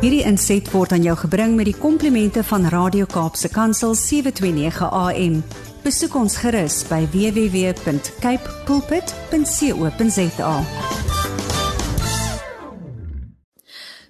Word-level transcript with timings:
Hierdie 0.00 0.22
inset 0.24 0.64
word 0.72 0.94
aan 0.96 1.02
jou 1.04 1.12
gebring 1.26 1.58
met 1.58 1.66
die 1.68 1.76
komplimente 1.76 2.40
van 2.48 2.62
Radio 2.72 3.04
Kaapse 3.04 3.50
Kansel 3.52 3.92
729 3.92 4.86
AM. 4.96 5.34
Besoek 5.84 6.14
ons 6.16 6.38
gerus 6.40 6.78
by 6.88 7.02
www.cape 7.12 8.54
pulpit.co.za. 8.64 10.54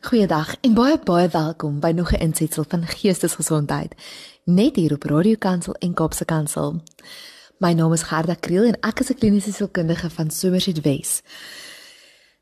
Goeiedag 0.07 0.53
en 0.61 0.77
baie 0.79 1.01
baie 1.11 1.29
welkom 1.35 1.81
by 1.83 1.91
nog 1.91 2.13
'n 2.15 2.23
insetsel 2.23 2.65
van 2.69 2.87
Geestesgesondheid 2.87 3.95
net 4.45 4.77
hier 4.77 4.93
op 4.93 5.03
Radio 5.03 5.35
Kansel 5.39 5.75
en 5.75 5.95
Kaapse 5.95 6.25
Kansel. 6.25 6.83
My 7.59 7.73
naam 7.73 7.93
is 7.93 8.03
Gerda 8.03 8.35
Kriel 8.35 8.65
en 8.65 8.79
ek 8.81 9.01
is 9.01 9.11
'n 9.11 9.19
kliniese 9.19 9.53
sielkundige 9.53 10.11
van 10.11 10.31
Somerset 10.31 10.81
Wes. 10.81 11.23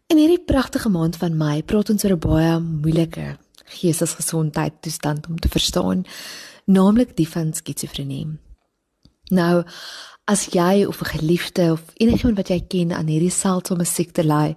In 0.09 0.17
hierdie 0.17 0.41
pragtige 0.41 0.89
maand 0.89 1.19
van 1.21 1.35
Mei 1.37 1.63
praat 1.63 1.91
ons 1.93 2.05
oor 2.05 2.15
'n 2.15 2.25
baie 2.25 2.53
moeilike 2.61 3.37
geestesgesondheid 3.77 4.81
toestand 4.81 5.27
om 5.29 5.37
te 5.37 5.49
verstaan, 5.49 6.05
naamlik 6.65 7.17
die 7.17 7.29
van 7.29 7.53
skizofrenie. 7.53 8.39
Nou, 9.29 9.65
as 10.25 10.47
jy 10.57 10.85
of 10.85 11.03
'n 11.03 11.13
geliefde 11.19 11.73
of 11.73 11.83
enigiemand 11.95 12.37
wat 12.37 12.49
jy 12.49 12.61
ken 12.61 12.93
aan 12.93 13.07
hierdie 13.07 13.31
seldsame 13.31 13.85
siekte 13.85 14.25
ly, 14.25 14.57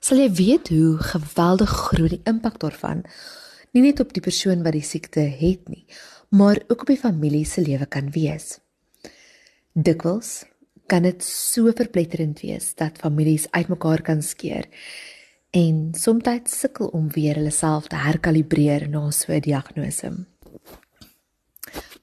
sal 0.00 0.18
jy 0.18 0.30
weet 0.30 0.68
hoe 0.68 0.98
geweldig 0.98 1.70
groot 1.70 2.10
die 2.10 2.22
impak 2.24 2.58
daarvan 2.58 3.02
nie 3.72 3.82
net 3.82 4.00
op 4.00 4.12
die 4.12 4.22
persoon 4.22 4.62
wat 4.62 4.72
die 4.72 4.82
siekte 4.82 5.20
het 5.20 5.68
nie, 5.68 5.84
maar 6.30 6.62
ook 6.68 6.80
op 6.80 6.86
die 6.86 6.96
familie 6.96 7.44
se 7.44 7.60
lewe 7.60 7.86
kan 7.86 8.10
wees. 8.10 8.60
Dikwels 9.72 10.44
kan 10.86 11.02
dit 11.02 11.22
so 11.24 11.72
verpletterend 11.74 12.40
wees 12.40 12.74
dat 12.74 12.98
families 13.02 13.50
uitmekaar 13.50 14.02
kan 14.02 14.22
skeer 14.22 14.68
en 15.50 15.94
soms 15.94 16.24
sukkel 16.44 16.86
om 16.86 17.10
weer 17.10 17.34
hulle 17.34 17.50
self 17.50 17.86
te 17.88 17.96
herkalibreer 17.96 18.88
na 18.88 19.10
so 19.10 19.32
'n 19.32 19.40
diagnose. 19.40 20.26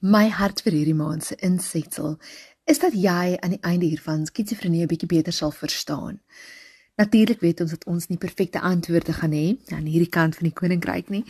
My 0.00 0.28
hart 0.28 0.60
vir 0.62 0.72
hierdie 0.72 0.94
maand 0.94 1.24
se 1.24 1.36
insetsel 1.36 2.18
is 2.64 2.78
dat 2.78 2.92
jy 2.92 3.36
aan 3.40 3.50
die 3.50 3.62
einde 3.62 3.86
hiervan 3.86 4.26
skizofrenie 4.26 4.82
'n 4.82 4.88
bietjie 4.88 5.08
beter 5.08 5.32
sal 5.32 5.50
verstaan. 5.50 6.20
Natuurlik 6.96 7.40
weet 7.40 7.60
ons 7.60 7.70
dat 7.70 7.84
ons 7.86 8.06
nie 8.06 8.18
perfekte 8.18 8.60
antwoorde 8.60 9.12
gaan 9.12 9.32
hê 9.32 9.56
aan 9.72 9.86
hierdie 9.86 10.10
kant 10.10 10.36
van 10.36 10.44
die 10.44 10.54
koninkryk 10.60 11.08
nie, 11.08 11.24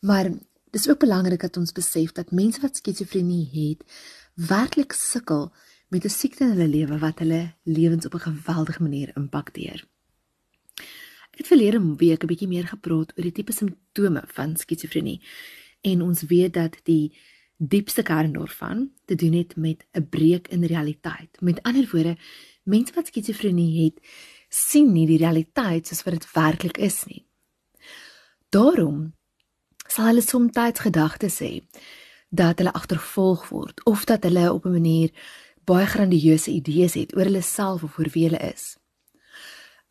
maar 0.00 0.30
dis 0.70 0.88
ook 0.88 0.98
belangrik 0.98 1.40
dat 1.40 1.56
ons 1.56 1.72
besef 1.72 2.12
dat 2.12 2.30
mense 2.30 2.60
wat 2.60 2.76
skizofrenie 2.76 3.48
het, 3.52 3.84
werklik 4.34 4.92
sukkel 4.92 5.52
met 5.88 6.04
'n 6.04 6.08
siekte 6.08 6.44
in 6.44 6.50
hulle 6.50 6.68
lewe 6.68 6.98
wat 6.98 7.18
hulle 7.18 7.54
lewens 7.62 8.06
op 8.06 8.14
'n 8.14 8.28
geweldige 8.30 8.82
manier 8.82 9.10
impakteer. 9.16 9.84
Ek 11.30 11.38
het 11.38 11.46
verlede 11.46 11.96
week 11.96 12.22
'n 12.22 12.26
bietjie 12.26 12.48
meer 12.48 12.66
gepraat 12.66 13.12
oor 13.16 13.22
die 13.22 13.32
tipe 13.32 13.52
simptome 13.52 14.22
van 14.26 14.56
skizofrenie 14.56 15.20
en 15.80 16.02
ons 16.02 16.22
weet 16.22 16.54
dat 16.54 16.80
die 16.82 17.12
diepste 17.56 18.02
kern 18.02 18.32
daarvan 18.32 18.90
te 19.04 19.14
doen 19.14 19.32
het 19.32 19.56
met 19.56 19.86
'n 19.92 20.08
breek 20.08 20.48
in 20.48 20.64
realiteit. 20.64 21.40
Met 21.40 21.62
ander 21.62 21.88
woorde, 21.92 22.16
mense 22.62 22.94
wat 22.94 23.06
skizofrenie 23.06 23.84
het, 23.84 24.00
sien 24.48 24.92
nie 24.92 25.06
die 25.06 25.18
realiteit 25.18 25.86
soos 25.86 26.02
wat 26.02 26.14
dit 26.14 26.32
werklik 26.32 26.76
is 26.76 27.04
nie. 27.04 27.26
Daarom 28.48 29.14
sal 29.86 30.06
hulle 30.06 30.20
soms 30.20 30.52
gedagtes 30.72 31.38
hê 31.38 31.64
dat 32.28 32.58
hulle 32.58 32.72
agtervolg 32.72 33.48
word 33.48 33.84
of 33.84 34.04
dat 34.04 34.22
hulle 34.22 34.52
op 34.52 34.64
'n 34.64 34.72
manier 34.72 35.10
baie 35.66 35.86
grandieuse 35.86 36.50
idees 36.50 36.94
het 36.94 37.14
oor 37.16 37.28
hulle 37.28 37.42
self 37.42 37.82
of 37.82 37.98
oor 37.98 38.10
wie 38.14 38.28
hulle 38.28 38.42
is. 38.54 38.76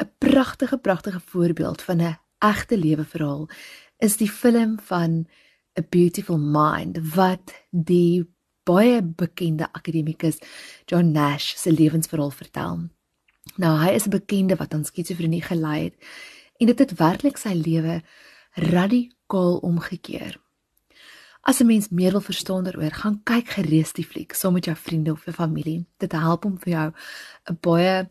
'n 0.01 0.09
Pragtige 0.17 0.77
pragtige 0.77 1.19
voorbeeld 1.19 1.81
van 1.81 2.01
'n 2.01 2.17
egte 2.39 2.77
lewe 2.77 3.05
verhaal 3.05 3.49
is 3.97 4.17
die 4.17 4.29
film 4.29 4.79
van 4.79 5.27
A 5.79 5.83
Beautiful 5.89 6.37
Mind 6.37 7.15
wat 7.15 7.53
die 7.71 8.25
baie 8.63 9.01
bekende 9.03 9.67
akademikus 9.71 10.37
John 10.85 11.11
Nash 11.11 11.55
se 11.55 11.71
lewensverhaal 11.71 12.31
vertel. 12.31 12.89
Nou 13.55 13.73
hy 13.79 13.91
is 13.93 14.05
'n 14.05 14.09
bekende 14.09 14.55
wat 14.55 14.73
aan 14.73 14.85
skizofrenie 14.85 15.41
gely 15.41 15.83
het 15.83 15.95
en 16.57 16.67
dit 16.67 16.79
het 16.79 16.97
werklik 16.97 17.37
sy 17.37 17.53
lewe 17.53 18.01
radikaal 18.53 19.57
omgekeer. 19.57 20.44
As 21.45 21.59
'n 21.61 21.65
mens 21.65 21.89
meer 21.89 22.11
wil 22.11 22.21
verstaan 22.21 22.63
daaroor, 22.63 22.91
gaan 22.91 23.21
kyk 23.23 23.47
gereeld 23.47 23.95
die 23.95 24.05
fliek 24.05 24.33
saam 24.33 24.53
met 24.53 24.65
jou 24.65 24.75
vriende 24.75 25.11
of 25.11 25.25
jou 25.25 25.35
familie. 25.35 25.85
Dit 25.97 26.11
help 26.11 26.45
om 26.45 26.57
vir 26.57 26.73
jou 26.73 26.93
'n 27.49 27.57
baie 27.61 28.09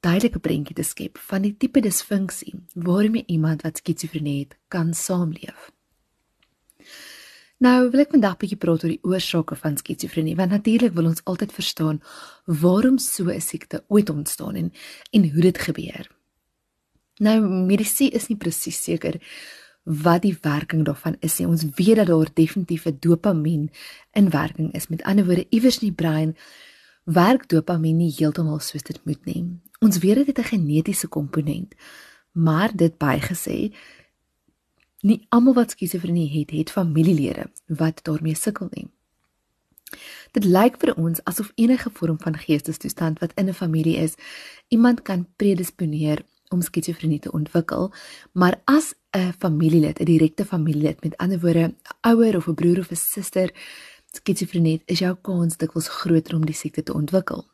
duidelike 0.00 0.38
prentjie 0.38 0.74
te 0.74 0.82
skep 0.82 1.18
van 1.18 1.42
die 1.42 1.56
tipe 1.56 1.80
disfunksie 1.80 2.54
waarmee 2.74 3.24
iemand 3.26 3.62
wat 3.62 3.76
skizofrenie 3.76 4.38
het 4.38 4.56
kan 4.68 4.94
saamleef. 4.94 5.70
Nou 7.58 7.90
wil 7.90 8.00
ek 8.00 8.10
vandag 8.10 8.34
'n 8.34 8.38
bietjie 8.38 8.58
praat 8.58 8.84
oor 8.84 8.90
die 8.90 9.04
oorsake 9.04 9.56
van 9.56 9.76
skizofrenie, 9.76 10.36
want 10.36 10.50
natuurlik 10.50 10.92
wil 10.92 11.06
ons 11.06 11.24
altyd 11.24 11.52
verstaan 11.52 12.02
waarom 12.46 12.98
so 12.98 13.30
'n 13.30 13.40
siekte 13.40 13.84
ooit 13.88 14.10
ontstaan 14.10 14.54
en 14.56 14.72
en 15.12 15.30
hoe 15.30 15.42
dit 15.42 15.58
gebeur. 15.58 16.10
Nou 17.20 17.40
medisy 17.40 18.04
is 18.04 18.26
nie 18.26 18.36
presies 18.36 18.82
seker 18.82 19.20
wat 19.82 20.22
die 20.22 20.36
werking 20.40 20.84
daarvan 20.84 21.16
is 21.20 21.38
nie. 21.38 21.48
Ons 21.48 21.64
weet 21.74 21.96
dat 21.96 22.06
daar 22.06 22.30
definitief 22.34 22.84
'n 22.86 22.96
dopamien 23.00 23.70
in 24.12 24.30
werking 24.30 24.72
is. 24.72 24.88
Met 24.88 25.02
ander 25.02 25.24
woorde, 25.24 25.46
iewers 25.48 25.78
in 25.78 25.88
die 25.88 25.94
brein 25.94 26.36
werk 27.04 27.48
dopamien 27.48 27.96
nie 27.96 28.14
heeltemal 28.16 28.58
soos 28.58 28.82
dit 28.82 29.00
moet 29.04 29.24
nie. 29.24 29.60
Ons 29.80 29.98
weet 29.98 30.14
dit 30.14 30.26
het 30.26 30.38
'n 30.38 30.42
genetiese 30.42 31.08
komponent. 31.08 31.74
Maar 32.32 32.76
dit 32.76 32.92
bygesê, 32.96 33.74
nie 35.00 35.26
almal 35.28 35.54
wat 35.54 35.70
skizofrenie 35.70 36.30
het, 36.30 36.50
het 36.50 36.70
familielede 36.70 37.50
wat 37.66 38.04
daarmee 38.04 38.34
sukkel 38.34 38.68
nie. 38.70 38.88
Dit 40.32 40.44
lyk 40.44 40.78
vir 40.80 40.94
ons 40.96 41.20
asof 41.28 41.52
enige 41.54 41.90
vorm 41.92 42.18
van 42.20 42.38
geestesstoestand 42.38 43.18
wat 43.18 43.32
in 43.34 43.48
'n 43.48 43.52
familie 43.52 43.96
is, 43.96 44.14
iemand 44.68 45.02
kan 45.02 45.28
predisponeer 45.36 46.24
om 46.52 46.62
skizofrenie 46.62 47.18
te 47.18 47.32
ontwikkel, 47.32 47.92
maar 48.32 48.60
as 48.64 48.94
'n 49.10 49.32
familielid, 49.38 50.00
'n 50.00 50.04
direkte 50.04 50.44
familielid, 50.44 51.02
met 51.02 51.16
ander 51.16 51.40
woorde, 51.40 51.64
'n 51.68 51.76
ouer 52.00 52.36
of 52.36 52.46
'n 52.48 52.54
broer 52.54 52.78
of 52.78 52.90
'n 52.90 52.96
suster 52.96 53.50
skizofrenie, 54.12 54.82
is 54.84 54.98
jou 54.98 55.16
kans 55.20 55.56
dikwels 55.56 55.88
groter 55.88 56.34
om 56.34 56.46
die 56.46 56.54
siekte 56.54 56.82
te 56.82 56.94
ontwikkel. 56.94 57.46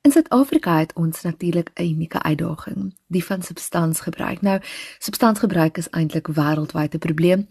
In 0.00 0.12
Suid-Afrika 0.12 0.78
het 0.78 0.92
ons 0.94 1.22
natuurlik 1.22 1.70
'n 1.74 1.82
unieke 1.82 2.22
uitdaging, 2.22 2.94
die 3.06 3.24
van 3.24 3.42
substansgebruik. 3.42 4.40
Nou, 4.40 4.60
substansgebruik 4.98 5.76
is 5.76 5.90
eintlik 5.90 6.26
wêreldwyd 6.26 6.94
'n 6.94 6.98
probleem, 6.98 7.46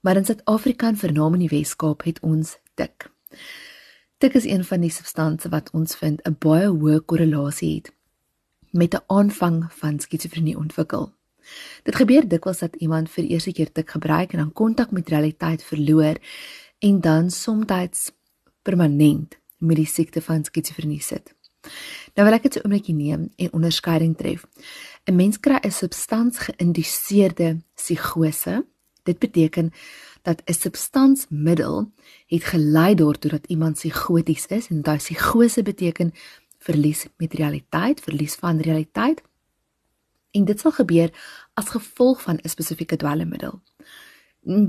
maar 0.00 0.16
in 0.16 0.24
Suid-Afrika 0.24 0.86
en 0.86 0.96
veral 0.96 1.32
in 1.32 1.38
die 1.38 1.48
Wes-Kaap 1.48 2.02
het 2.02 2.20
ons 2.20 2.58
dik. 2.74 3.10
Dik 4.18 4.34
is 4.34 4.44
een 4.44 4.64
van 4.64 4.80
die 4.80 4.90
substansies 4.90 5.50
wat 5.50 5.70
ons 5.70 5.96
vind 5.96 6.20
'n 6.22 6.36
baie 6.38 6.68
hoë 6.68 7.00
korrelasie 7.04 7.74
het 7.74 7.92
met 8.70 8.94
'n 8.94 9.04
aanvang 9.06 9.72
van 9.72 9.98
skizofrenie 9.98 10.56
ontwikkel. 10.56 11.12
Dit 11.82 11.96
gebeur 11.96 12.28
dikwels 12.28 12.58
dat 12.58 12.76
iemand 12.76 13.10
vir 13.10 13.24
eerste 13.24 13.52
keer 13.52 13.72
tik 13.72 13.90
gebruik 13.90 14.32
en 14.32 14.38
dan 14.38 14.52
kontak 14.52 14.90
met 14.90 15.08
realiteit 15.08 15.64
verloor 15.64 16.16
en 16.78 17.00
dan 17.00 17.30
soms 17.30 18.12
permanent 18.62 19.38
met 19.58 19.76
die 19.76 19.86
siekte 19.86 20.22
van 20.22 20.44
skizofrenie 20.44 21.02
sit. 21.02 21.34
Nou 22.14 22.26
wil 22.26 22.36
ek 22.36 22.42
dit 22.42 22.54
so 22.54 22.60
'n 22.60 22.64
oomblikkie 22.64 22.94
neem 22.94 23.28
en 23.36 23.52
onderskeiding 23.52 24.16
tref. 24.16 24.46
'n 25.04 25.16
Mens 25.16 25.40
kry 25.40 25.58
'n 25.62 25.70
substans 25.70 26.38
geïnduseerde 26.38 27.62
psigose. 27.74 28.66
Dit 29.02 29.18
beteken 29.18 29.72
dat 30.22 30.42
'n 30.44 30.52
substansmiddel 30.52 31.92
het 32.26 32.44
gelei 32.44 32.94
daartoe 32.94 33.30
dat 33.30 33.46
iemand 33.46 33.74
psigoties 33.74 34.46
is 34.46 34.68
en 34.68 34.82
daai 34.82 34.98
psigose 34.98 35.62
beteken 35.62 36.12
verlies 36.60 37.06
met 37.16 37.34
realiteit, 37.34 38.00
verlies 38.00 38.34
van 38.34 38.60
realiteit. 38.60 39.22
En 40.30 40.44
dit 40.44 40.60
sal 40.60 40.72
gebeur 40.76 41.10
as 41.58 41.72
gevolg 41.74 42.22
van 42.22 42.38
'n 42.42 42.48
spesifieke 42.48 42.96
dwelmmiddel. 42.96 43.60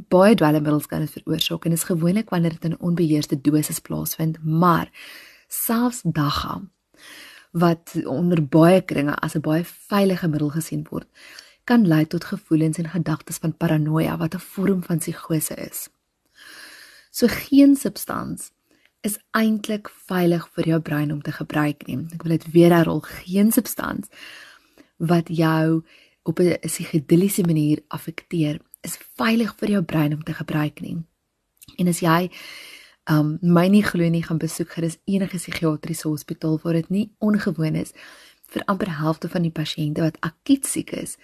Baie 0.09 0.35
dwelmmiddels 0.35 0.85
kan 0.85 0.99
dit 0.99 1.11
veroorsaak 1.11 1.65
en 1.65 1.71
is 1.71 1.83
gewoonlik 1.83 2.29
wanneer 2.29 2.51
dit 2.51 2.63
in 2.63 2.71
'n 2.71 2.81
onbeheerste 2.81 3.41
dosis 3.41 3.79
plaasvind, 3.79 4.43
maar 4.43 4.89
selfs 5.47 6.01
dagga 6.03 6.61
wat 7.51 7.91
onder 8.05 8.47
baie 8.47 8.81
kringe 8.81 9.15
as 9.15 9.35
'n 9.35 9.41
baie 9.41 9.63
veilige 9.65 10.27
middel 10.27 10.49
gesien 10.49 10.87
word, 10.89 11.07
kan 11.63 11.87
lei 11.87 12.07
tot 12.07 12.23
gevoelens 12.23 12.77
en 12.77 12.89
gedagtes 12.89 13.37
van 13.37 13.57
paranoia 13.57 14.17
wat 14.17 14.33
'n 14.33 14.39
vorm 14.39 14.83
van 14.83 14.97
psigose 14.97 15.55
is. 15.55 15.89
So 17.11 17.27
geen 17.27 17.75
substans 17.75 18.51
is 19.01 19.17
eintlik 19.37 19.89
veilig 20.07 20.45
vir 20.55 20.67
jou 20.67 20.79
brein 20.79 21.11
om 21.11 21.21
te 21.21 21.31
gebruik 21.31 21.87
nie. 21.87 21.97
Ek 22.13 22.23
wil 22.23 22.37
dit 22.37 22.51
weer 22.53 22.73
herhaal, 22.73 23.01
geen 23.01 23.51
substans 23.51 24.09
wat 25.01 25.29
jou 25.33 25.83
op 26.23 26.39
'n 26.39 26.59
psigedeliese 26.61 27.43
manier 27.43 27.81
affekteer 27.87 28.61
is 28.81 28.97
veilig 29.17 29.55
vir 29.57 29.69
jou 29.69 29.83
brein 29.83 30.13
om 30.13 30.23
te 30.23 30.33
gebruik 30.33 30.81
nie. 30.81 30.97
En 31.77 31.87
as 31.87 31.99
jy 31.99 32.29
um 33.09 33.37
my 33.41 33.67
nie 33.67 33.83
glo 33.83 34.09
nie 34.09 34.23
gaan 34.23 34.37
besoek 34.37 34.69
gerus 34.69 34.97
enige 35.05 35.37
psigiatriese 35.37 36.07
hospitaal 36.07 36.59
waar 36.63 36.73
dit 36.73 36.89
nie 36.89 37.11
ongewoon 37.17 37.75
is 37.75 37.93
vir 38.53 38.63
amper 38.65 38.97
helfte 38.97 39.29
van 39.29 39.41
die 39.41 39.51
pasiënte 39.51 40.01
wat 40.01 40.19
akuut 40.19 40.65
siek 40.65 40.91
is. 40.91 41.17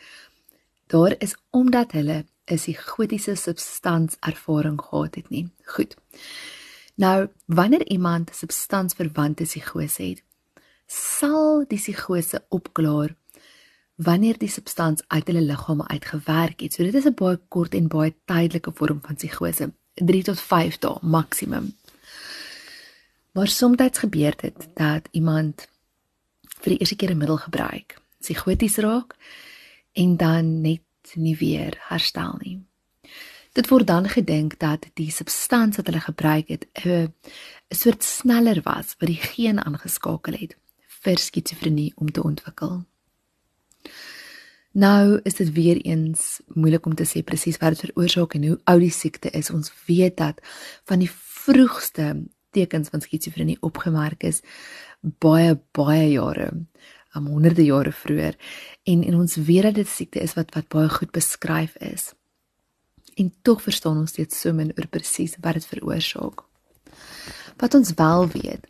Daar 0.88 1.16
is 1.20 1.36
omdat 1.52 1.92
hulle 1.92 2.26
'n 2.48 2.56
psigotiese 2.56 3.36
substans 3.36 4.18
ervaring 4.20 4.82
gehad 4.82 5.16
het 5.16 5.30
nie. 5.30 5.50
Goed. 5.66 5.96
Nou, 6.98 7.28
wanneer 7.46 7.88
iemand 7.88 8.30
substansverwante 8.34 9.44
psigose 9.44 10.04
het, 10.04 10.24
sal 10.90 11.66
die 11.70 11.78
psigose 11.78 12.46
opklaar 12.50 13.14
wanneer 13.96 14.38
die 14.38 14.50
substans 14.50 15.04
uit 15.08 15.28
hulle 15.30 15.42
liggame 15.42 15.88
uitgewerk 15.88 16.62
het. 16.66 16.74
So 16.74 16.84
dit 16.84 16.94
is 16.94 17.06
'n 17.06 17.14
baie 17.14 17.40
kort 17.48 17.74
en 17.74 17.88
baie 17.88 18.16
tydelike 18.26 18.72
vorm 18.74 19.00
van 19.02 19.16
psigose, 19.16 19.74
3 19.94 20.24
tot 20.24 20.40
5 20.40 20.78
dae 20.78 20.98
maksimum. 21.02 21.76
Maar 23.32 23.48
soms 23.48 23.78
gebeur 23.92 24.34
dit 24.38 24.68
dat 24.74 25.08
iemand 25.12 25.68
vir 26.62 26.70
die 26.70 26.80
eerste 26.80 26.96
keer 26.96 27.12
'n 27.12 27.18
middel 27.18 27.38
gebruik, 27.38 28.02
psigoties 28.20 28.78
raak 28.78 29.16
en 29.94 30.18
dan 30.18 30.62
net 30.62 30.82
nie 31.14 31.38
weer 31.38 31.78
herstel 31.80 32.36
nie. 32.40 32.67
Dit 33.58 33.72
word 33.72 33.88
dan 33.90 34.06
gedink 34.06 34.60
dat 34.62 34.84
die 35.00 35.10
substans 35.10 35.80
wat 35.80 35.88
hulle 35.90 36.04
gebruik 36.04 36.48
het 36.54 36.68
'n 36.86 37.10
'n 37.74 37.76
soort 37.76 38.04
sneller 38.04 38.62
was 38.64 38.96
wat 39.00 39.10
die 39.10 39.22
geen 39.34 39.58
aangeskakel 39.66 40.34
het 40.34 40.56
vir 40.86 41.18
skizofrenie 41.18 41.94
om 41.96 42.12
te 42.12 42.24
ontwikkel. 42.24 42.86
Nou 44.72 45.20
is 45.24 45.34
dit 45.34 45.52
weer 45.52 45.78
eens 45.82 46.40
moeilik 46.48 46.86
om 46.86 46.96
te 46.96 47.06
sê 47.06 47.24
presies 47.24 47.58
wat 47.58 47.70
dit 47.70 47.80
veroorsaak 47.80 48.34
en 48.34 48.48
hoe 48.48 48.60
oud 48.64 48.80
die 48.80 48.92
siekte 48.92 49.30
is. 49.30 49.50
Ons 49.50 49.74
weet 49.86 50.18
dat 50.18 50.42
van 50.84 51.00
die 51.00 51.12
vroegste 51.12 52.24
tekens 52.52 52.90
van 52.90 53.02
skizofrenie 53.02 53.58
opgemerk 53.60 54.24
is 54.24 54.42
baie 55.02 55.60
baie 55.72 56.12
jare, 56.12 56.52
um, 57.16 57.26
honderde 57.26 57.66
jare 57.66 57.92
vroeër 57.92 58.36
en 58.84 59.04
en 59.04 59.16
ons 59.16 59.36
weet 59.36 59.64
dat 59.64 59.76
dit 59.76 59.88
siekte 59.88 60.20
is 60.20 60.34
wat 60.34 60.54
wat 60.54 60.68
baie 60.68 60.90
goed 60.90 61.12
beskryf 61.12 61.76
is. 61.76 62.17
En 63.18 63.34
tog 63.42 63.62
verstaan 63.66 63.98
ons 63.98 64.14
steeds 64.14 64.40
so 64.40 64.54
min 64.54 64.74
oor 64.78 64.88
presies 64.94 65.38
wat 65.42 65.58
dit 65.58 65.66
veroorsaak. 65.66 66.44
Wat 67.58 67.74
ons 67.74 67.94
wel 67.98 68.28
weet, 68.36 68.68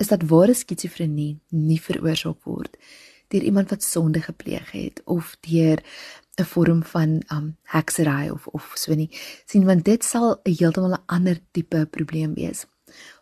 is 0.00 0.08
dat 0.08 0.24
ware 0.30 0.54
skizofrenie 0.56 1.34
nie 1.48 1.80
veroorsaak 1.80 2.40
word 2.48 2.78
deur 3.32 3.42
iemand 3.42 3.70
wat 3.72 3.82
sonde 3.82 4.20
gepleeg 4.22 4.70
het 4.70 5.00
of 5.10 5.36
deur 5.48 5.80
'n 6.38 6.44
vorm 6.44 6.82
van 6.82 7.22
um 7.32 7.56
heksery 7.62 8.28
of 8.28 8.46
of 8.46 8.72
so 8.74 8.94
nie. 8.94 9.10
sien 9.46 9.64
want 9.64 9.84
dit 9.84 10.04
sal 10.04 10.40
'n 10.44 10.54
heeltemal 10.58 10.94
'n 10.94 11.02
ander 11.06 11.38
tipe 11.50 11.86
probleem 11.90 12.34
wees. 12.34 12.66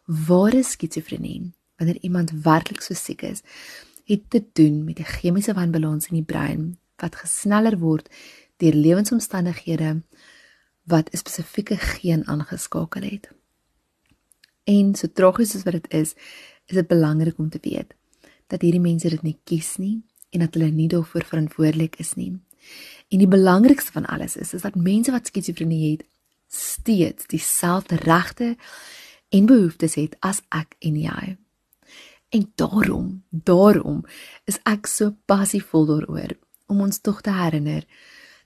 Ware 0.06 0.62
skizofrenie, 0.62 1.52
wanneer 1.76 1.98
iemand 2.00 2.30
werklik 2.30 2.82
so 2.82 2.94
siek 2.94 3.22
is, 3.22 3.42
het 4.04 4.30
te 4.30 4.44
doen 4.52 4.84
met 4.84 4.98
'n 4.98 5.04
chemiese 5.04 5.54
wanbalans 5.54 6.06
in 6.06 6.14
die 6.14 6.24
brein 6.32 6.78
wat 6.96 7.16
gesneller 7.16 7.78
word 7.78 8.08
deur 8.56 8.74
lewensomstandighede 8.74 10.02
wat 10.82 11.10
'n 11.10 11.16
spesifieke 11.16 11.76
geen 11.76 12.26
aangeskakel 12.26 13.02
het. 13.02 13.30
En 14.64 14.94
so 14.94 15.06
tragies 15.12 15.54
as 15.54 15.62
wat 15.62 15.72
dit 15.72 15.90
is, 15.92 16.14
is 16.66 16.74
dit 16.74 16.86
belangrik 16.86 17.38
om 17.38 17.48
te 17.48 17.58
weet 17.62 17.94
dat 18.46 18.60
hierdie 18.60 18.80
mense 18.80 19.08
dit 19.08 19.22
nie 19.22 19.38
kies 19.44 19.76
nie 19.76 20.02
en 20.30 20.40
dat 20.40 20.54
hulle 20.54 20.70
nie 20.70 20.88
daarvoor 20.88 21.24
verantwoordelik 21.24 21.96
is 21.96 22.14
nie. 22.14 22.40
En 23.08 23.18
die 23.18 23.28
belangrikste 23.28 23.92
van 23.92 24.06
alles 24.06 24.36
is 24.36 24.54
is 24.54 24.62
dat 24.62 24.74
mense 24.74 25.10
wat 25.10 25.26
skizofrenie 25.26 25.90
het 25.90 26.04
steeds 26.48 27.26
dieselfde 27.26 27.96
regte 27.96 28.56
en 29.28 29.46
behoeftes 29.46 29.94
het 29.94 30.16
as 30.20 30.42
ek 30.48 30.76
en 30.78 30.96
jy. 30.96 31.36
En 32.28 32.52
daarom, 32.54 33.24
daarom 33.30 34.04
is 34.44 34.58
ek 34.68 34.86
so 34.86 35.16
passievol 35.24 35.86
daaroor 35.86 36.36
om 36.66 36.80
ons 36.80 37.00
tog 37.00 37.20
te 37.20 37.32
herinner 37.32 37.84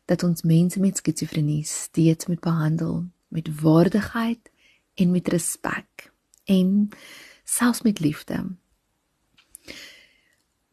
dat 0.07 0.23
ons 0.23 0.43
mense 0.43 0.81
met 0.81 0.97
skizofrenie 0.97 1.65
steeds 1.65 2.27
moet 2.27 2.41
behandel 2.41 3.05
met 3.29 3.51
waardigheid 3.61 4.51
en 4.95 5.11
met 5.11 5.29
respek 5.29 6.13
en 6.45 6.89
selfs 7.45 7.83
met 7.83 8.01
liefde. 8.01 8.45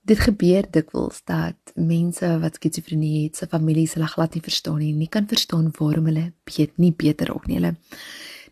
Dit 0.03 0.19
gebeur 0.19 0.67
dikwels 0.71 1.21
dat 1.23 1.73
mense 1.75 2.27
wat 2.39 2.59
skizofrenie 2.59 3.23
het, 3.23 3.37
se 3.39 3.47
families 3.47 3.95
hulle 3.97 4.09
glad 4.11 4.35
nie 4.35 4.43
verstaan 4.43 4.81
nie, 4.83 4.93
nie 4.93 5.09
kan 5.09 5.27
verstaan 5.27 5.71
waarom 5.77 6.09
hulle 6.11 6.31
beet 6.43 6.77
nie 6.77 6.91
beter 6.91 7.31
raak 7.31 7.47
nie. 7.47 7.57
Hulle 7.61 7.75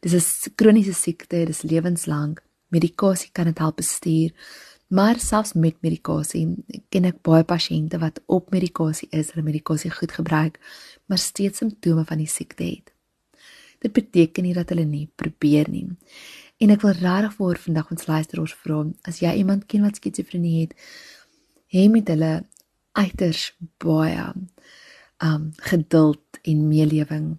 dis 0.01 0.16
'n 0.48 0.56
kroniese 0.56 0.94
siekte, 0.94 1.45
dis 1.45 1.62
lewenslank. 1.62 2.42
Medikasie 2.69 3.30
kan 3.31 3.45
dit 3.45 3.57
help 3.57 3.75
bestuur. 3.75 4.31
Maar 4.91 5.19
selfs 5.23 5.53
met 5.53 5.77
medikasie 5.79 6.43
ken 6.91 7.05
ek 7.07 7.21
baie 7.23 7.45
pasiënte 7.47 7.95
wat 8.01 8.19
op 8.27 8.49
medikasie 8.51 9.07
is, 9.15 9.29
hulle 9.31 9.45
medikasie 9.45 9.91
goed 9.95 10.11
gebruik, 10.11 10.57
maar 11.07 11.21
steeds 11.21 11.63
simptome 11.63 12.03
van 12.09 12.19
die 12.19 12.27
siekte 12.27 12.67
het. 12.67 12.91
Dit 13.79 13.95
beteken 13.95 14.43
nie 14.43 14.53
dat 14.57 14.69
hulle 14.75 14.83
nie 14.83 15.05
probeer 15.15 15.71
nie. 15.71 15.88
En 16.59 16.75
ek 16.75 16.83
wil 16.83 16.99
regtig 16.99 17.39
vir 17.39 17.63
vandag 17.69 17.95
ons 17.95 18.09
luisteraars 18.11 18.57
vra, 18.65 18.83
as 19.07 19.23
jy 19.23 19.31
iemand 19.39 19.69
ken 19.71 19.88
wat 19.88 20.03
skizofrenie 20.03 20.57
het, 20.59 20.75
hê 21.71 21.88
met 21.88 22.11
hulle 22.11 22.33
uiters 22.99 23.47
baie 23.79 24.27
um 25.23 25.51
geduld 25.71 26.43
en 26.43 26.67
meelewing. 26.67 27.38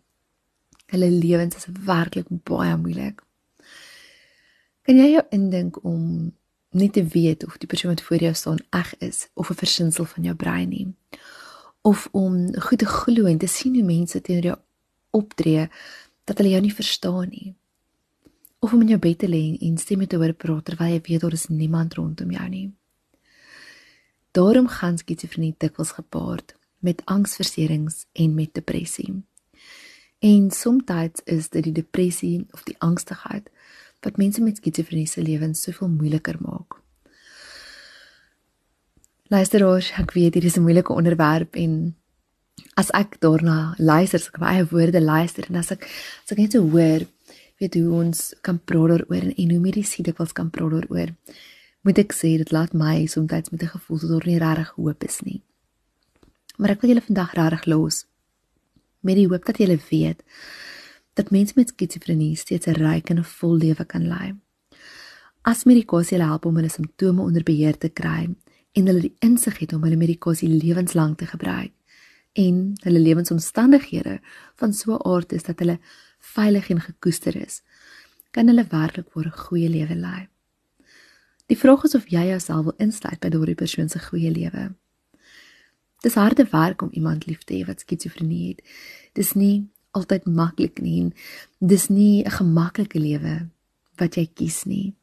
Hulle 0.89 1.13
lewens 1.13 1.61
is 1.61 1.69
werklik 1.85 2.33
baie 2.49 2.73
moeilik. 2.81 3.21
Kan 4.89 5.05
jy 5.05 5.19
jou 5.19 5.29
indink 5.37 5.83
om 5.85 6.33
nie 6.73 6.91
te 6.91 7.05
weet 7.05 7.47
of 7.47 7.59
die 7.59 7.69
persoon 7.69 7.95
wat 7.95 8.03
voor 8.03 8.17
jou 8.17 8.35
staan 8.35 8.61
eg 8.71 8.95
is 8.99 9.29
of 9.35 9.51
'n 9.51 9.55
versinsel 9.55 10.05
van 10.05 10.23
jou 10.23 10.37
brein 10.37 10.69
nie? 10.69 10.95
Of 11.81 12.09
om 12.11 12.61
goed 12.61 12.79
te 12.79 12.87
glo 12.87 13.25
en 13.25 13.39
te 13.39 13.47
sien 13.47 13.75
hoe 13.75 13.85
mense 13.85 14.21
teenoor 14.21 14.45
jou 14.45 14.59
optree 15.11 15.69
dat 16.25 16.39
hulle 16.39 16.51
jou 16.51 16.61
nie 16.61 16.75
verstaan 16.75 17.29
nie? 17.29 17.55
Of 18.59 18.73
om 18.73 18.81
in 18.81 18.89
jou 18.89 18.99
bed 18.99 19.19
te 19.19 19.29
lê 19.29 19.59
en 19.61 19.79
stemme 19.79 20.07
te 20.07 20.17
hoor 20.17 20.33
praat 20.33 20.65
terwyl 20.65 20.93
jy 20.93 21.01
weet 21.01 21.21
daar 21.21 21.33
is 21.33 21.47
niemand 21.47 21.95
rondom 21.95 22.31
jou 22.31 22.49
nie? 22.49 22.73
Daarom 24.31 24.69
gaan 24.69 24.99
skizofrenie 24.99 25.55
dikwels 25.59 25.91
gepaard 25.91 26.57
met 26.79 27.03
angsversteurings 27.05 28.07
en 28.13 28.35
met 28.35 28.55
depressie. 28.55 29.23
En 30.19 30.51
soms 30.51 30.85
is 31.25 31.49
dit 31.49 31.63
die 31.63 31.73
depressie 31.73 32.47
of 32.51 32.63
die 32.63 32.77
angstigheid 32.79 33.51
wat 34.03 34.19
mense 34.19 34.43
met 34.43 34.57
skizofrenie 34.57 35.07
se 35.07 35.23
lewens 35.23 35.63
soveel 35.63 35.89
moeiliker 35.89 36.37
maak. 36.41 36.79
Luisteraars, 39.33 39.93
ek 39.97 40.13
weet 40.13 40.33
dit 40.33 40.45
is 40.45 40.57
'n 40.57 40.63
moeilike 40.63 40.93
onderwerp 40.93 41.57
en 41.57 41.97
as 42.77 42.91
ek 42.91 43.21
daarna 43.21 43.75
luister, 43.79 44.19
as 44.21 44.29
ek 44.29 44.41
eie 44.41 44.67
woorde 44.67 45.01
luister 45.01 45.45
en 45.49 45.57
as 45.57 45.71
ek 45.71 45.83
as 46.25 46.33
ek 46.33 46.39
net 46.39 46.53
so 46.53 46.69
hoor, 46.69 47.07
weet 47.59 47.75
hoe 47.75 47.91
ons 47.93 48.35
kan 48.43 48.59
praat 48.59 48.89
daaroor 48.89 49.23
en, 49.23 49.35
en 49.35 49.51
hoe 49.51 49.61
mediese 49.61 50.03
dikwels 50.03 50.33
kan 50.33 50.51
praat 50.51 50.71
daaroor 50.71 51.15
moet 51.83 51.99
ek 51.99 52.15
sê 52.15 52.37
dit 52.39 52.53
laat 52.55 52.75
my 52.79 53.07
soms 53.07 53.51
met 53.51 53.63
'n 53.63 53.75
gevoel 53.75 53.99
dat 53.99 54.11
daar 54.11 54.27
nie 54.27 54.39
regtig 54.39 54.71
hoop 54.77 55.05
is 55.05 55.21
nie. 55.21 55.43
Maar 56.59 56.71
ek 56.71 56.81
wil 56.81 56.91
julle 56.91 57.09
vandag 57.11 57.35
regtig 57.35 57.65
los 57.67 58.07
met 59.01 59.17
die 59.17 59.27
hoop 59.27 59.45
dat 59.45 59.59
julle 59.59 59.79
weet 59.91 60.23
dat 61.15 61.31
mense 61.31 61.53
met 61.57 61.69
skizofrenie 61.69 62.37
steeds 62.37 62.67
'n 62.67 62.79
ryk 62.79 63.11
en 63.11 63.19
'n 63.19 63.25
vol 63.25 63.57
lewe 63.57 63.85
kan 63.85 64.07
lei. 64.09 64.35
As 65.43 65.65
medikasie 65.65 66.17
hulle 66.17 66.29
help 66.29 66.45
om 66.45 66.57
hulle 66.57 66.69
simptome 66.69 67.23
onder 67.23 67.43
beheer 67.43 67.79
te 67.79 67.89
kry 67.89 68.35
en 68.73 68.87
hulle 68.87 69.01
die 69.01 69.17
insig 69.19 69.59
het 69.59 69.73
om 69.73 69.83
hulle 69.83 69.97
medikasie 69.97 70.49
lewenslank 70.49 71.19
te 71.19 71.27
gebruik 71.27 71.73
en 72.33 72.73
hulle 72.85 73.01
lewensomstandighede 73.01 74.21
van 74.57 74.73
so 74.73 74.95
'n 74.95 75.07
aard 75.09 75.33
is 75.33 75.43
dat 75.43 75.59
hulle 75.59 75.79
veilig 76.19 76.71
en 76.71 76.81
gekoester 76.81 77.37
is, 77.37 77.63
kan 78.31 78.47
hulle 78.47 78.67
werklik 78.71 79.17
'n 79.17 79.31
goeie 79.31 79.69
lewe 79.69 79.95
lei. 79.95 80.29
Die 81.47 81.59
vraag 81.59 81.85
is 81.85 81.95
of 81.95 82.09
jy 82.09 82.27
jouself 82.27 82.65
wil 82.65 82.79
insluit 82.79 83.21
by 83.21 83.29
daardie 83.29 83.55
persoon 83.55 83.89
se 83.89 83.99
goeie 83.99 84.31
lewe. 84.31 84.75
Dis 86.01 86.15
harde 86.15 86.47
werk 86.51 86.83
om 86.83 86.89
iemand 86.91 87.27
lief 87.27 87.43
te 87.45 87.55
hê 87.55 87.67
wat 87.67 87.81
skizofrenie 87.81 88.49
het. 88.49 88.63
Dis 89.13 89.35
nie 89.35 89.69
altyd 89.93 90.27
maklik 90.27 90.81
nie. 90.81 91.13
Dis 91.59 91.89
nie 91.89 92.25
'n 92.25 92.31
gemaklike 92.31 92.99
lewe 92.99 93.49
wat 93.97 94.15
jy 94.17 94.27
kies 94.35 94.65
nie. 94.65 94.95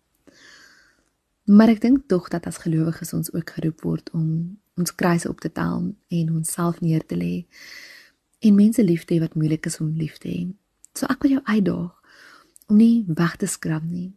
Maar 1.45 1.69
ek 1.69 1.81
dink 1.81 2.07
tog 2.07 2.29
dat 2.29 2.45
as 2.45 2.57
gelowiges 2.57 3.13
ons 3.13 3.33
ook 3.33 3.49
geroep 3.49 3.81
word 3.81 4.09
om 4.13 4.57
ons 4.77 4.95
kruise 4.95 5.29
op 5.29 5.39
te 5.39 5.51
tel 5.51 5.95
en 6.07 6.35
onsself 6.35 6.79
neer 6.81 7.05
te 7.05 7.15
lê 7.15 7.45
en 8.39 8.55
mense 8.55 8.83
lief 8.83 9.05
te 9.05 9.15
hê 9.15 9.19
wat 9.19 9.35
moeilik 9.35 9.65
is 9.65 9.79
om 9.79 9.95
lief 9.97 10.17
te 10.17 10.29
hê. 10.29 10.47
So 10.93 11.09
ek 11.09 11.23
wil 11.23 11.31
jou 11.31 11.41
uitdaag 11.43 11.91
om 12.69 12.77
nie 12.77 13.03
weg 13.07 13.35
te 13.41 13.47
skram 13.47 13.89
nie, 13.89 14.13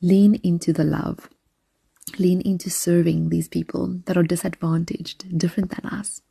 lean 0.00 0.34
into 0.42 0.72
the 0.72 0.84
love, 0.84 1.28
lean 2.18 2.40
into 2.40 2.70
serving 2.70 3.28
these 3.28 3.48
people 3.48 4.00
that 4.06 4.16
are 4.16 4.26
disadvantaged, 4.26 5.26
different 5.38 5.70
than 5.70 5.86
us. 6.00 6.22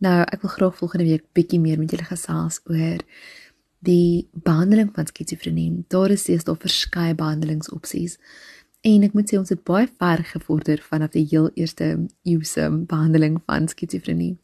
Nou, 0.00 0.22
ek 0.32 0.40
wil 0.40 0.50
graag 0.50 0.76
volgende 0.78 1.04
week 1.04 1.26
bietjie 1.36 1.60
meer 1.60 1.76
met 1.76 1.90
julle 1.92 2.06
gesels 2.08 2.62
oor 2.72 3.02
die 3.84 4.28
behandeling 4.32 4.88
van 4.96 5.08
skizofrenie. 5.08 5.84
Daar 5.92 6.12
is 6.14 6.24
steeds 6.24 6.46
daar 6.48 6.56
verskeie 6.60 7.16
behandelingsopsies. 7.16 8.16
En 8.80 9.04
ek 9.04 9.12
moet 9.12 9.28
sê 9.28 9.36
ons 9.36 9.52
het 9.52 9.60
baie 9.68 9.90
ver 10.00 10.24
gevorder 10.24 10.80
vanaf 10.80 11.12
die 11.12 11.26
heel 11.28 11.50
eerste 11.52 11.90
eeuse 12.24 12.70
behandeling 12.88 13.42
van 13.44 13.68
skizofrenie. 13.68 14.38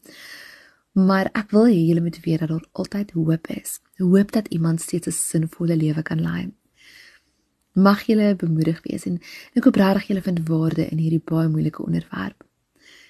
Maar 0.93 1.31
ek 1.33 1.49
wil 1.53 1.65
hê 1.69 1.77
julle 1.87 2.05
moet 2.05 2.21
weet 2.21 2.45
dat 2.45 2.53
daar 2.53 2.69
altyd 2.77 3.17
hoop 3.17 3.49
is. 3.57 3.79
Hoop 3.97 4.33
dat 4.37 4.53
iemand 4.53 4.81
steeds 4.81 5.07
'n 5.07 5.17
sinvolle 5.17 5.75
lewe 5.77 6.01
kan 6.01 6.21
lei. 6.21 6.51
Mag 7.73 8.05
julle 8.05 8.35
bemoedig 8.35 8.81
wees 8.85 9.05
en 9.05 9.21
ek 9.53 9.63
hoop 9.63 9.75
regtig 9.75 10.07
julle 10.07 10.21
vind 10.21 10.47
waarde 10.47 10.85
in 10.89 10.97
hierdie 10.97 11.25
baie 11.25 11.49
moeilike 11.49 11.81
onderwerp. 11.81 12.46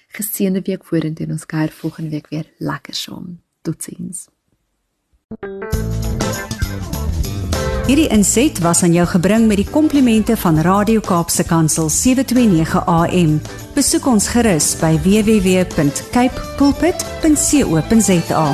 Geseënde 0.08 0.62
week 0.64 0.84
vorentoe 0.84 1.26
en 1.26 1.32
ons 1.32 1.46
kuier 1.46 1.72
volgende 1.72 2.10
week 2.10 2.28
weer 2.32 2.46
lekker 2.58 2.94
saam. 2.94 3.40
Totsiens. 3.62 4.26
Hierdie 7.88 8.08
inset 8.12 8.58
was 8.60 8.82
aan 8.82 8.92
jou 8.92 9.06
gebring 9.08 9.46
met 9.48 9.56
die 9.62 9.70
komplimente 9.70 10.36
van 10.36 10.60
Radio 10.60 11.00
Kaapse 11.00 11.44
Kansel 11.48 11.88
729 11.88 12.84
AM. 12.84 13.38
Besoek 13.76 14.06
ons 14.06 14.28
gerus 14.28 14.74
by 14.80 14.92
www.cape 15.04 16.44
pulpit.co.za. 16.60 18.46